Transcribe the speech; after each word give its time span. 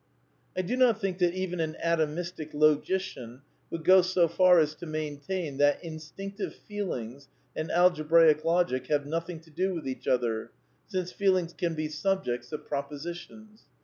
I 0.57 0.63
do 0.63 0.75
not 0.75 0.99
think 0.99 1.19
that 1.19 1.35
even 1.35 1.59
an 1.59 1.77
atomistic 1.79 2.55
logician 2.55 3.43
would 3.69 3.83
go 3.83 4.01
so 4.01 4.27
far 4.27 4.57
as 4.57 4.73
to 4.77 4.87
maintain 4.87 5.57
that 5.57 5.83
instinctive 5.83 6.55
feelings 6.55 7.27
and 7.55 7.69
algebraic 7.69 8.43
logic 8.43 8.87
have 8.87 9.05
nothing 9.05 9.39
to 9.41 9.51
do 9.51 9.75
with 9.75 9.87
each 9.87 10.07
other, 10.07 10.49
since 10.87 11.11
feelings 11.11 11.53
can 11.53 11.75
be 11.75 11.87
subjects 11.87 12.51
of 12.51 12.65
propositions. 12.65 13.65